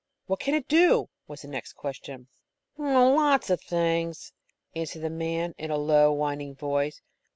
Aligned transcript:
"What 0.25 0.39
can 0.39 0.55
it 0.55 0.67
do?" 0.67 1.09
was 1.27 1.43
the 1.43 1.47
next 1.47 1.73
question. 1.73 2.27
"Oh, 2.79 3.11
lots 3.13 3.51
of 3.51 3.61
things," 3.61 4.33
answered 4.75 5.03
the 5.03 5.11
man, 5.11 5.53
in 5.59 5.69
a 5.69 5.77
low, 5.77 6.11
whining 6.11 6.55
voice. 6.55 7.01